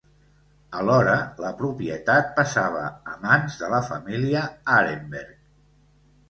[0.77, 2.81] Alhora la propietat passava
[3.13, 4.43] a mans de la família
[4.79, 5.39] Arenberg.